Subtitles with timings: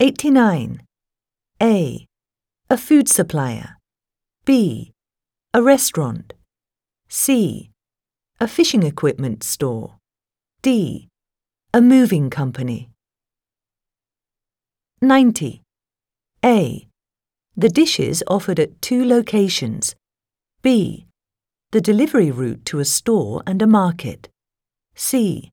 [0.00, 0.80] 89.
[1.60, 2.06] A.
[2.70, 3.78] A food supplier.
[4.44, 4.92] B.
[5.52, 6.34] A restaurant.
[7.08, 7.72] C.
[8.38, 9.96] A fishing equipment store.
[10.62, 11.08] D.
[11.74, 12.90] A moving company.
[15.02, 15.62] 90.
[16.44, 16.88] A.
[17.56, 19.96] The dishes offered at two locations.
[20.62, 21.08] B.
[21.72, 24.28] The delivery route to a store and a market.
[24.94, 25.50] C.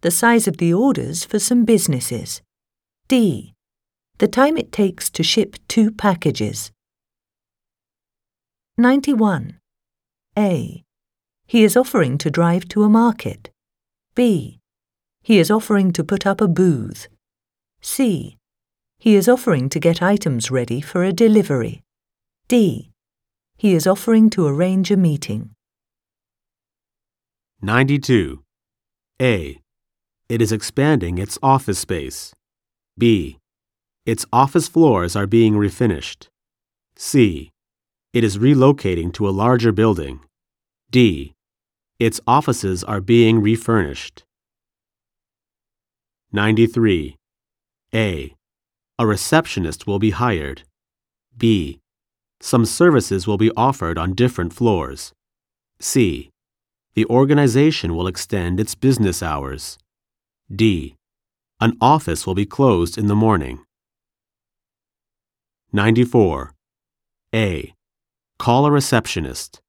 [0.00, 2.40] The size of the orders for some businesses.
[3.08, 3.53] D.
[4.24, 6.72] The time it takes to ship two packages.
[8.78, 9.60] 91.
[10.38, 10.82] A.
[11.46, 13.50] He is offering to drive to a market.
[14.14, 14.60] B.
[15.20, 17.08] He is offering to put up a booth.
[17.82, 18.38] C.
[18.98, 21.82] He is offering to get items ready for a delivery.
[22.48, 22.92] D.
[23.58, 25.50] He is offering to arrange a meeting.
[27.60, 28.42] 92.
[29.20, 29.60] A.
[30.30, 32.32] It is expanding its office space.
[32.96, 33.36] B.
[34.06, 36.28] Its office floors are being refinished.
[36.94, 37.50] C.
[38.12, 40.20] It is relocating to a larger building.
[40.90, 41.32] D.
[41.98, 44.24] Its offices are being refurnished.
[46.32, 47.16] 93.
[47.94, 48.34] A.
[48.98, 50.64] A receptionist will be hired.
[51.34, 51.80] B.
[52.40, 55.14] Some services will be offered on different floors.
[55.80, 56.28] C.
[56.92, 59.78] The organization will extend its business hours.
[60.54, 60.94] D.
[61.58, 63.63] An office will be closed in the morning.
[65.74, 66.54] 94.
[67.34, 67.74] A.
[68.38, 69.60] Call a receptionist.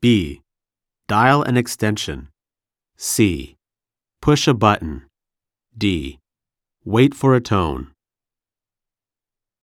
[0.00, 0.42] B.
[1.08, 2.28] Dial an extension.
[2.96, 3.56] C.
[4.22, 5.06] Push a button.
[5.76, 6.20] D.
[6.84, 7.88] Wait for a tone.